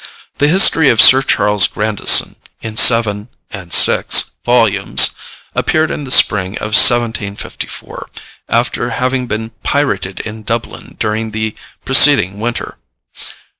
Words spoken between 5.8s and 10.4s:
in the spring of 1754, after having been pirated